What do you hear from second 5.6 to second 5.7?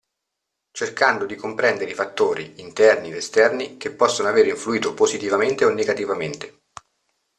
o